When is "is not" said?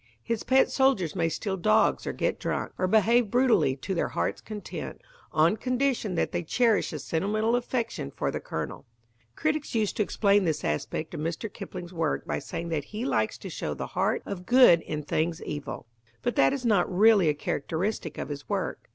16.51-16.91